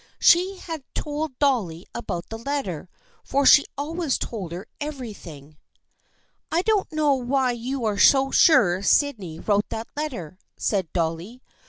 She 0.17 0.57
had 0.57 0.81
told 0.95 1.37
Dolly 1.37 1.85
about 1.93 2.29
the 2.29 2.39
letter, 2.39 2.89
for 3.23 3.45
she 3.45 3.67
always 3.77 4.17
told 4.17 4.51
her 4.51 4.65
everything." 4.79 5.57
I 6.51 6.63
don't 6.63 6.91
know 6.91 7.13
why 7.13 7.51
you 7.51 7.85
are 7.85 7.99
so 7.99 8.31
sure 8.31 8.81
Sydney 8.81 9.39
wrote 9.39 9.69
that 9.69 9.87
letter," 9.95 10.39
said 10.57 10.91
Dolly. 10.91 11.43